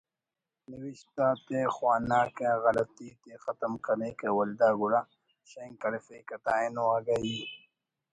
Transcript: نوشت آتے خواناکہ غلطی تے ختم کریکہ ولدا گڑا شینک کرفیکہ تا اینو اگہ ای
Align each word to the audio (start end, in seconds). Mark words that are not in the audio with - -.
نوشت 0.69 1.17
آتے 1.27 1.59
خواناکہ 1.73 2.51
غلطی 2.63 3.09
تے 3.21 3.33
ختم 3.43 3.73
کریکہ 3.85 4.29
ولدا 4.37 4.69
گڑا 4.79 5.01
شینک 5.49 5.75
کرفیکہ 5.81 6.37
تا 6.43 6.51
اینو 6.61 6.85
اگہ 6.97 7.17
ای 7.23 7.39